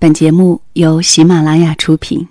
[0.00, 2.24] 本节目由喜马拉雅出品。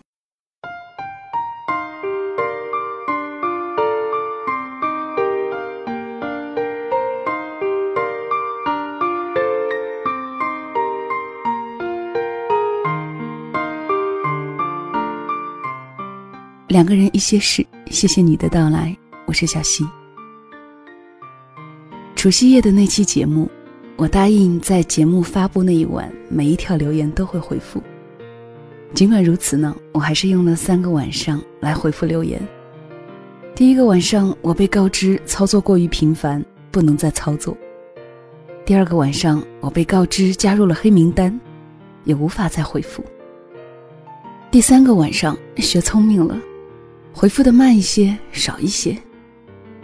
[16.69, 19.85] 两个人一些事，谢谢你的到来，我是小溪。
[22.15, 23.51] 除夕夜的那期节目。
[23.97, 27.81] 我答应在节目发布那一晚，每一条留言都会回复。
[28.93, 32.39] 尽管如此呢，我还是用了三个晚上来回复留言。
[33.55, 37.57] 第一个晚上，我被告知操作过于频繁，不能再操作；
[38.67, 41.37] 第二个晚上，我被告知加入了黑名单，
[42.03, 43.01] 也无法再回复；
[44.51, 46.39] 第三个晚上，学聪明了，
[47.11, 48.95] 回复的慢一些，少一些，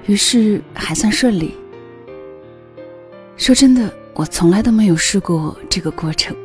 [0.06, 1.56] 于是还算顺利。
[3.38, 3.92] 说真的。
[4.16, 6.36] 我从来都没有试过这个过程，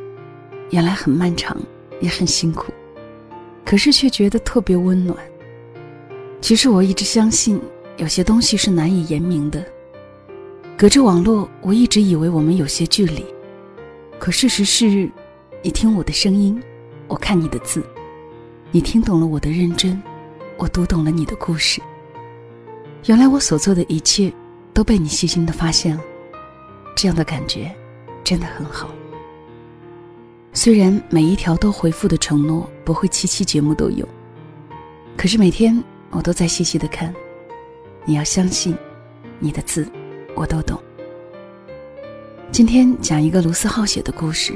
[0.71, 1.55] 原来很漫长，
[2.01, 2.73] 也很辛苦，
[3.63, 5.15] 可是却觉得特别温暖。
[6.41, 7.61] 其实我一直相信，
[7.97, 9.63] 有些东西是难以言明的。
[10.75, 13.23] 隔着网络，我一直以为我们有些距离，
[14.17, 15.07] 可事实是，
[15.61, 16.59] 你听我的声音，
[17.07, 17.83] 我看你的字，
[18.71, 20.01] 你听懂了我的认真，
[20.57, 21.79] 我读懂了你的故事。
[23.05, 24.33] 原来我所做的一切，
[24.73, 26.01] 都被你细心的发现了。
[27.01, 27.73] 这样的感觉
[28.25, 28.89] 真的很好。
[30.51, 34.05] 虽然每一条都回复的承诺不会期期节目都有，
[35.15, 37.15] 可是每天我都在细细的看。
[38.03, 38.75] 你要相信，
[39.39, 39.87] 你的字
[40.35, 40.77] 我都懂。
[42.51, 44.53] 今天讲一个卢思浩写的故事，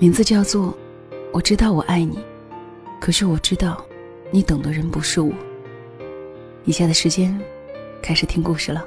[0.00, 0.72] 名字叫做
[1.32, 2.16] 《我知道我爱你》，
[3.00, 3.86] 可是我知道
[4.32, 5.32] 你等的人不是我。
[6.64, 7.40] 以下的时间，
[8.02, 8.84] 开始听故事了。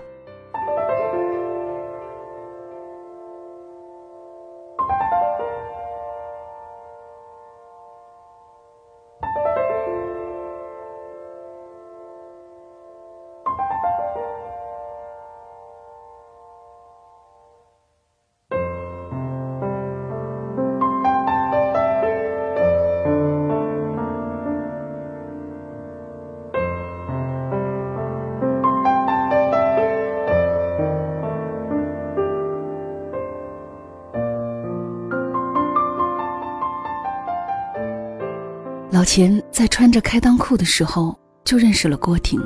[38.97, 42.41] 老钱在穿着开裆裤的时候就认识了郭婷。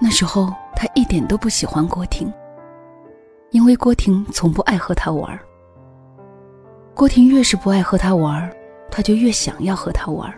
[0.00, 0.46] 那时候
[0.76, 2.32] 他一点都不喜欢郭婷，
[3.50, 5.36] 因为郭婷从不爱和他玩。
[6.94, 8.48] 郭婷越是不爱和他玩，
[8.92, 10.32] 他就越想要和他玩。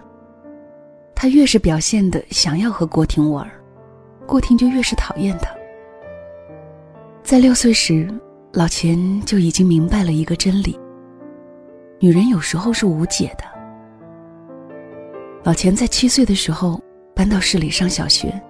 [1.14, 3.46] 他越是表现的想要和郭婷玩，
[4.26, 5.50] 郭婷就越是讨厌他。
[7.22, 8.08] 在六岁时，
[8.54, 10.80] 老钱就已经明白了一个真理：
[11.98, 13.44] 女人有时候是无解的。
[15.42, 16.80] 老钱在七岁的时候
[17.14, 18.40] 搬到市里上小学。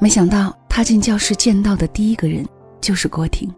[0.00, 2.44] 没想到踏进教室见到的第一个人
[2.80, 3.52] 就是郭婷。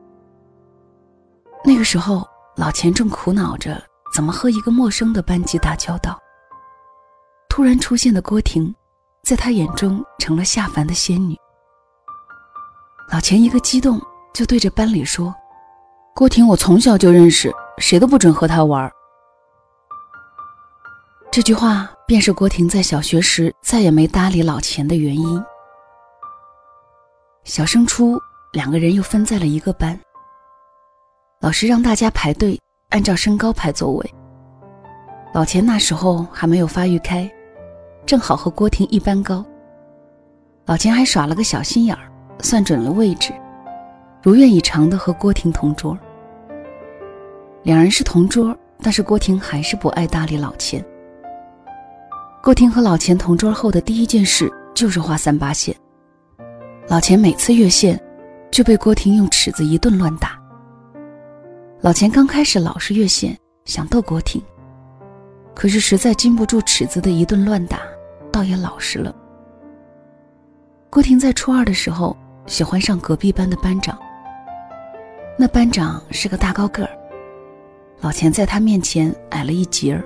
[1.65, 2.27] 那个时候，
[2.57, 3.83] 老钱正苦恼着
[4.13, 6.19] 怎么和一个陌生的班级打交道。
[7.49, 8.75] 突然出现的郭婷，
[9.23, 11.35] 在他眼中成了下凡的仙女。
[13.11, 13.99] 老钱一个激动，
[14.35, 15.35] 就对着班里说
[16.15, 18.91] ：“郭婷，我从小就认识，谁都不准和她玩。”
[21.33, 25.43] 这句话便是郭婷在小学时再也没搭理老钱的原因。
[27.45, 28.21] 小升初，
[28.53, 29.99] 两个人又分在了一个班。
[31.41, 32.61] 老师让大家排队，
[32.91, 34.15] 按照身高排座位。
[35.33, 37.31] 老钱那时候还没有发育开，
[38.05, 39.43] 正好和郭婷一般高。
[40.67, 43.33] 老钱还耍了个小心眼儿，算准了位置，
[44.23, 45.99] 如愿以偿的和郭婷同桌。
[47.63, 50.85] 两人是同桌，但是郭婷还是不爱搭理老钱。
[52.44, 55.75] 郭婷和老钱同桌后的第一件事就是画三八线。
[56.88, 57.99] 老钱每次越线，
[58.50, 60.38] 就被郭婷用尺子一顿乱打。
[61.81, 63.34] 老钱刚开始老是越线，
[63.65, 64.43] 想逗郭婷，
[65.55, 67.79] 可是实在经不住尺子的一顿乱打，
[68.31, 69.17] 倒也老实了。
[70.90, 72.14] 郭婷在初二的时候
[72.44, 73.99] 喜欢上隔壁班的班长。
[75.38, 76.90] 那班长是个大高个儿，
[78.02, 80.05] 老钱在他面前矮了一截儿，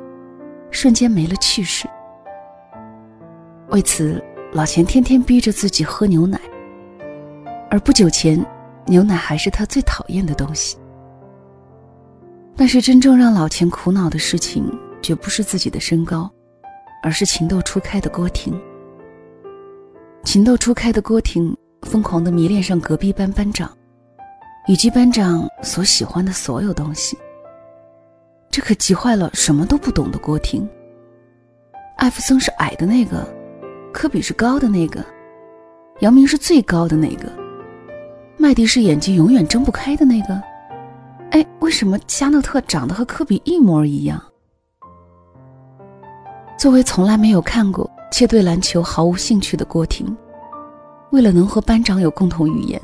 [0.70, 1.88] 瞬间没了气势。
[3.70, 4.22] 为此，
[4.52, 6.40] 老钱天天逼着自己喝牛奶，
[7.70, 8.42] 而不久前，
[8.86, 10.78] 牛奶还是他最讨厌的东西。
[12.56, 14.64] 但是，真正让老钱苦恼的事情，
[15.02, 16.30] 绝不是自己的身高，
[17.02, 18.58] 而是情窦初开的郭婷。
[20.24, 23.70] 情窦初开的郭婷疯狂地迷恋上隔壁班班长，
[24.66, 27.16] 以及班长所喜欢的所有东西。
[28.50, 30.66] 这可急坏了什么都不懂的郭婷。
[31.98, 33.28] 艾弗森是矮的那个，
[33.92, 35.04] 科比是高的那个，
[36.00, 37.30] 姚明是最高的那个，
[38.36, 40.40] 麦迪是眼睛永远睁不开的那个。
[41.30, 44.22] 哎，为什么加诺特长得和科比一模一样？
[46.56, 50.16] 作为从来没有看过且对篮球毫无兴趣的郭婷，
[51.10, 52.80] 为了能和班长有共同语言，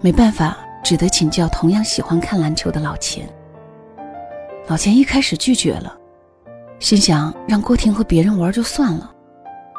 [0.00, 3.28] 没办法，只得请教同样喜欢看篮球的老钱。
[4.66, 5.96] 老钱一开始拒绝了，
[6.78, 9.12] 心想让郭婷和别人玩就算了，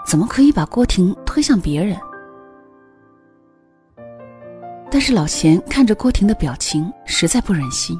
[0.07, 1.97] 怎么可以把郭婷推向别人？
[4.89, 7.99] 但是老钱看着郭婷的表情，实在不忍心，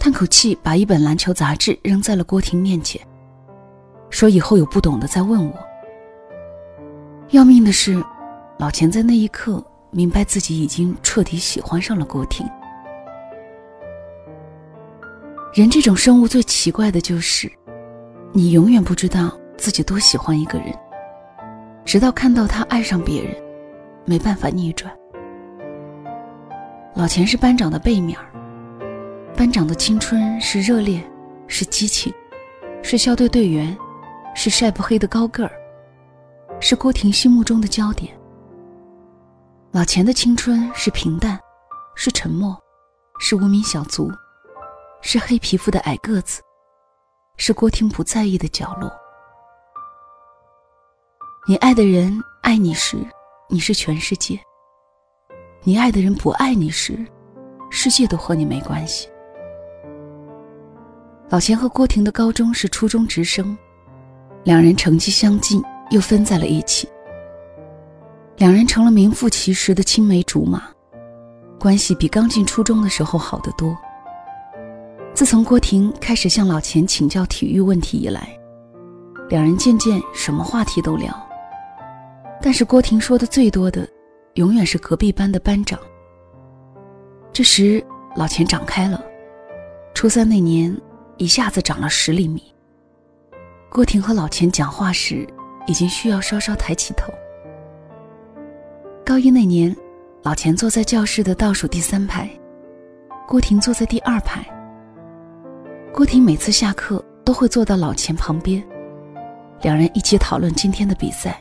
[0.00, 3.00] 叹口气，把一本篮球杂志扔在了郭婷面前。
[4.10, 5.54] 说以后有不懂的再问我。
[7.28, 8.04] 要命的是，
[8.58, 12.44] 老钱在那一刻明白自己已经彻底喜欢上了郭婷。
[15.54, 17.48] 人这种生物最奇怪的就是，
[18.32, 20.74] 你永远不知道自己多喜欢一个人，
[21.84, 23.36] 直到看到他爱上别人，
[24.06, 24.90] 没办法逆转。
[26.94, 28.18] 老钱是班长的背面
[29.36, 30.98] 班长的青春是热烈，
[31.46, 32.10] 是激情，
[32.82, 33.76] 是校队队员。
[34.32, 35.50] 是晒不黑的高个儿，
[36.60, 38.16] 是郭婷心目中的焦点。
[39.72, 41.36] 老钱的青春是平淡，
[41.96, 42.56] 是沉默，
[43.18, 44.08] 是无名小卒，
[45.02, 46.40] 是黑皮肤的矮个子，
[47.38, 48.88] 是郭婷不在意的角落。
[51.50, 52.96] 你爱的人爱你时，
[53.48, 54.38] 你是全世界；
[55.64, 57.04] 你爱的人不爱你时，
[57.70, 59.08] 世界都和你没关系。
[61.28, 63.58] 老钱和郭婷的高中是初中直升。
[64.44, 65.60] 两人成绩相近，
[65.90, 66.88] 又分在了一起。
[68.36, 70.62] 两人成了名副其实的青梅竹马，
[71.58, 73.76] 关系比刚进初中的时候好得多。
[75.14, 78.38] 自从郭婷开始向老钱请教体育问题以来，
[79.28, 81.12] 两人渐渐什么话题都聊。
[82.42, 83.86] 但是郭婷说的最多的，
[84.34, 85.78] 永远是隔壁班的班长。
[87.32, 87.84] 这时
[88.16, 89.04] 老钱长开了，
[89.94, 90.74] 初三那年
[91.18, 92.42] 一下子长了十厘米。
[93.68, 95.26] 郭婷和老钱讲话时，
[95.66, 97.12] 已经需要稍稍抬起头。
[99.04, 99.76] 高一那年，
[100.22, 102.28] 老钱坐在教室的倒数第三排，
[103.28, 104.44] 郭婷坐在第二排。
[105.92, 108.64] 郭婷每次下课都会坐到老钱旁边，
[109.60, 111.38] 两人一起讨论今天的比赛。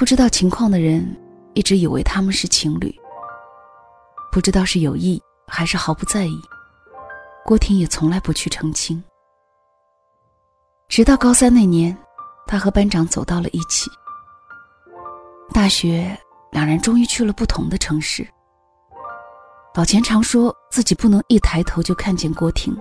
[0.00, 1.14] 不知道情况的人
[1.52, 2.90] 一直以为他们是情侣，
[4.32, 6.40] 不知道是有意还是毫不在意。
[7.44, 9.04] 郭婷也从来不去澄清。
[10.88, 11.94] 直到高三那年，
[12.46, 13.90] 他和班长走到了一起。
[15.52, 16.18] 大学，
[16.50, 18.26] 两人终于去了不同的城市。
[19.74, 22.74] 老钱常说自己不能一抬头就看见郭婷，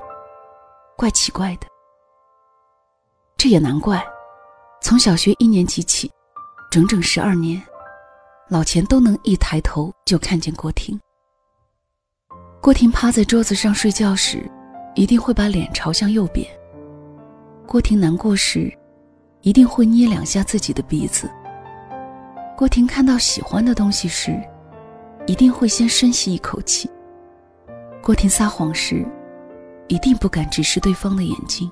[0.96, 1.68] 怪奇怪的。
[3.36, 4.02] 这也难怪，
[4.82, 6.10] 从小学一年级起，
[6.70, 7.60] 整整十二年，
[8.48, 11.00] 老钱都能一抬头就看见郭婷。
[12.62, 14.48] 郭婷趴在桌子上睡觉时，
[14.94, 16.48] 一定会把脸朝向右边。
[17.66, 18.72] 郭婷难过时，
[19.42, 21.28] 一定会捏两下自己的鼻子。
[22.56, 24.40] 郭婷看到喜欢的东西时，
[25.26, 26.88] 一定会先深吸一口气。
[28.00, 29.04] 郭婷撒谎时，
[29.88, 31.72] 一定不敢直视对方的眼睛。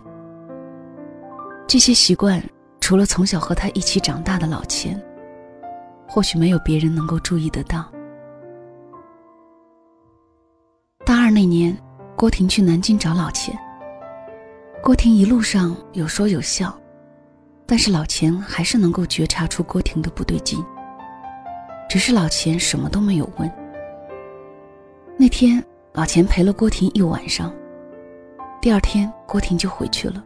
[1.67, 2.41] 这些习惯，
[2.87, 4.97] 除了从小和他一起长大的老钱，
[6.07, 7.83] 或许没有别人能够注意得到。
[11.03, 11.77] 大二那年，
[12.15, 13.53] 郭婷去南京找老钱。
[14.81, 16.73] 郭婷一路上有说有笑，
[17.65, 20.57] 但是老钱还是能够觉察出郭婷的不对劲。
[21.89, 23.51] 只是老钱什么都没有问。
[25.17, 27.53] 那天老钱陪了郭婷一晚上，
[28.61, 30.23] 第二天郭婷就回去了。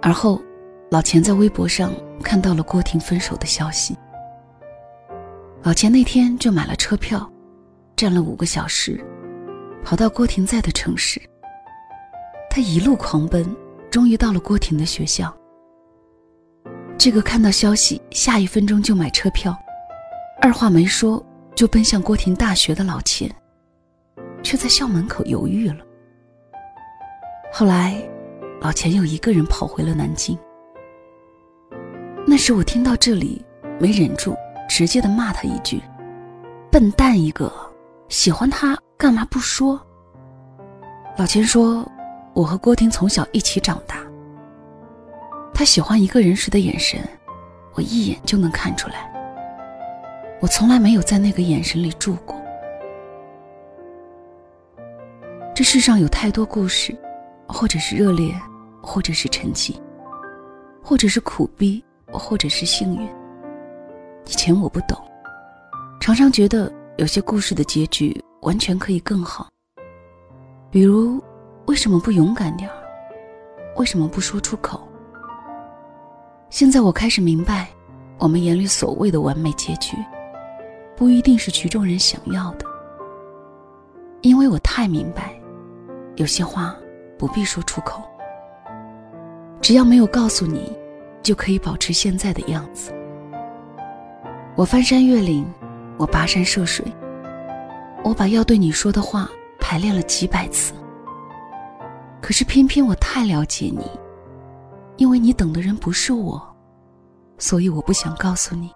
[0.00, 0.40] 而后，
[0.92, 1.90] 老钱在微博上
[2.22, 3.96] 看到了郭婷分手的消息。
[5.62, 7.26] 老钱那天就买了车票，
[7.96, 9.02] 站了五个小时，
[9.82, 11.18] 跑到郭婷在的城市。
[12.50, 13.56] 他一路狂奔，
[13.90, 15.34] 终于到了郭婷的学校。
[16.98, 19.56] 这个看到消息，下一分钟就买车票，
[20.42, 23.34] 二话没说就奔向郭婷大学的老钱，
[24.42, 25.82] 却在校门口犹豫了。
[27.50, 27.96] 后来，
[28.60, 30.38] 老钱又一个人跑回了南京。
[32.32, 33.44] 那时我听到这里，
[33.78, 34.34] 没忍住，
[34.66, 35.82] 直接的骂他一句
[36.72, 37.52] ：“笨蛋一个，
[38.08, 39.78] 喜欢他干嘛不说？”
[41.18, 41.86] 老钱说。
[42.32, 43.98] 我和郭婷从小一起长大。
[45.52, 46.98] 他喜欢一个人时的眼神，
[47.74, 49.12] 我一眼就能看出来。
[50.40, 52.40] 我从来没有在那个眼神里住过。
[55.54, 56.96] 这世上有太多故事，
[57.46, 58.34] 或者是热烈，
[58.80, 59.76] 或者是沉寂，
[60.82, 61.84] 或者是苦逼，
[62.18, 63.08] 或者是幸运。
[64.26, 64.96] 以前我不懂，
[66.00, 69.48] 常常觉得有些故事的结局完全可以更好。
[70.70, 71.22] 比如，
[71.66, 72.76] 为什么不勇敢点儿？
[73.76, 74.80] 为什么不说出口？
[76.50, 77.68] 现在我开始明白，
[78.18, 79.96] 我们眼里所谓的完美结局，
[80.96, 82.66] 不一定是局中人想要的。
[84.20, 85.34] 因为我太明白。
[86.16, 86.76] 有些话
[87.18, 88.02] 不必说出口，
[89.62, 90.70] 只要没有告诉你，
[91.22, 92.92] 就可以保持现在的样子。
[94.56, 95.50] 我翻山越岭，
[95.98, 96.84] 我跋山涉水，
[98.04, 100.74] 我把要对你说的话排练了几百次。
[102.20, 103.90] 可是偏偏我太了解你，
[104.96, 106.40] 因为你等的人不是我，
[107.38, 108.70] 所以我不想告诉你。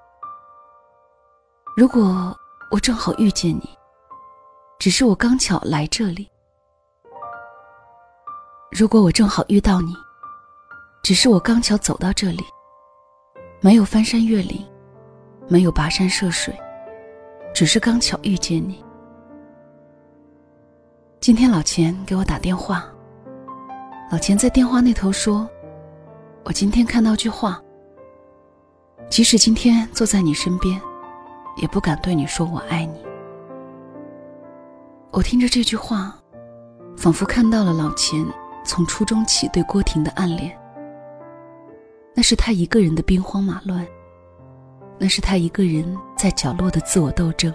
[1.76, 2.37] 如果
[2.71, 3.69] 我正好遇见你，
[4.79, 6.29] 只是我刚巧来这里。
[8.73, 9.95] 如果我正好遇到你，
[11.07, 12.45] 只是我刚巧走到这里，
[13.61, 14.67] 没有翻山越岭，
[15.47, 16.53] 没有跋山涉水，
[17.55, 18.85] 只是刚巧遇见你。
[21.21, 22.85] 今天老钱给我打电话，
[24.11, 25.49] 老钱在电话那头说
[26.43, 27.63] ：“我今天看到句话，
[29.09, 30.83] 即使今天坐在你身边，
[31.59, 33.01] 也不敢对你说我爱你。”
[35.15, 36.19] 我听着这句话，
[36.97, 38.27] 仿佛看到了老钱。
[38.65, 40.59] 从初中起对郭婷的暗恋，
[42.16, 43.87] 那是他一个人的兵荒马乱，
[44.99, 45.85] 那是他一个人
[46.16, 47.52] 在角落的自我斗争，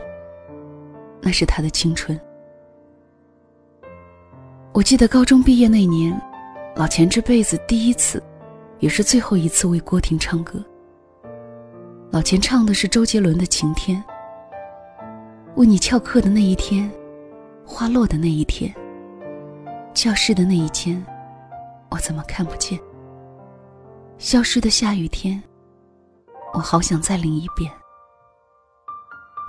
[1.19, 2.17] 那是他的青春。
[4.71, 6.15] 我记得高中毕业那年，
[6.75, 8.21] 老钱这辈子第一次，
[8.77, 10.63] 也是最后一次为郭婷唱歌。
[12.11, 13.97] 老钱唱的是周杰伦的《晴天》。
[15.55, 16.89] 为你翘课的那一天，
[17.65, 18.71] 花落的那一天。
[19.91, 21.03] 教室的那一间，
[21.89, 22.79] 我怎么看不见？
[24.21, 25.41] 消失的下雨天，
[26.53, 27.73] 我好想再淋一遍。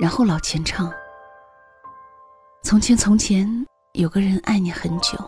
[0.00, 0.91] 然后老钱唱
[2.64, 3.47] ：“从前从前
[3.93, 5.19] 有个人爱你很久，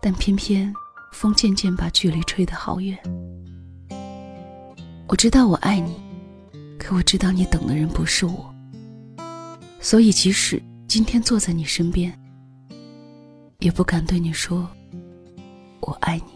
[0.00, 0.72] 但偏偏
[1.12, 2.96] 风渐渐把距离吹得好远。
[5.08, 6.00] 我知道我爱你，
[6.78, 8.54] 可我知道你等的人不是我，
[9.80, 12.16] 所以即使今天坐在你身边。”
[13.58, 14.68] 也不敢对你说
[15.80, 16.35] 我爱你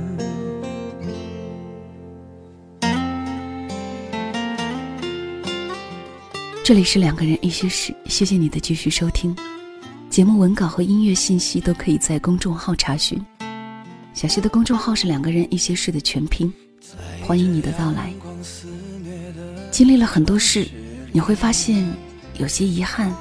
[6.71, 9.35] 这里是两个人一些事，谢谢你的继续收听。
[10.09, 13.21] 节目文稿和音乐信息都可以在公众号查询。
[14.13, 16.49] 小溪的公众号是两个人一些事的全拼，
[17.23, 18.13] 欢迎你的到来。
[19.69, 20.65] 经历了很多事，
[21.11, 21.85] 你会发现
[22.37, 23.13] 有些遗憾，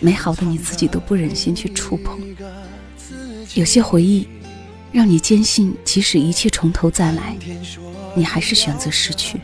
[0.00, 2.18] 美好的你自己都不忍心去触碰；
[3.54, 4.26] 有些回忆，
[4.90, 7.36] 让你坚信即使一切从头再来，
[8.14, 9.38] 你还是选择失去。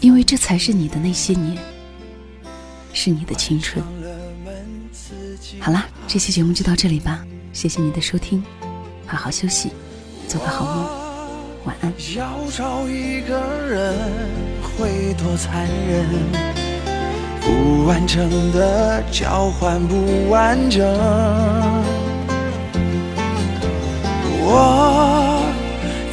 [0.00, 1.56] 因为这才是你的那些年，
[2.92, 3.84] 是你的青春。
[5.60, 8.42] 好啦，这期节目就到这里吧，谢谢你的收听，
[9.06, 9.70] 好好休息，
[10.28, 10.86] 做个好梦，
[11.64, 11.92] 晚安。
[12.14, 13.94] 要找一个人
[14.62, 16.06] 会多残忍，
[17.40, 20.82] 不完整的交换不完整。
[24.44, 25.42] 我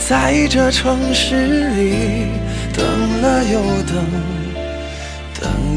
[0.08, 2.28] 在这城市里
[2.74, 4.06] 等了又等，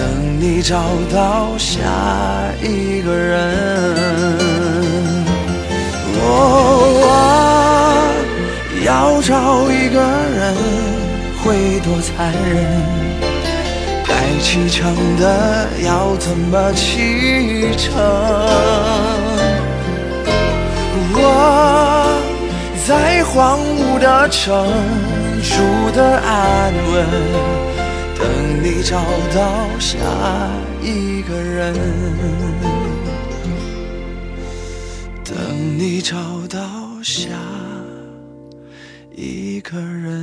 [0.00, 0.08] 等
[0.40, 0.80] 你找
[1.12, 1.76] 到下
[2.62, 3.54] 一个人。
[6.16, 6.24] 哦，
[7.02, 7.04] 我
[8.82, 10.56] 要找一个人
[11.44, 12.64] 会多残忍，
[14.08, 14.80] 该启程
[15.18, 17.92] 的要怎么启程？
[21.12, 21.18] 我
[22.88, 24.66] 在荒芜的城
[25.42, 27.04] 住的安稳，
[28.20, 28.28] 等
[28.62, 29.00] 你找
[29.34, 29.96] 到下
[30.82, 31.74] 一个人，
[35.24, 36.16] 等你找
[36.48, 36.58] 到
[37.02, 37.30] 下
[39.16, 40.20] 一个人。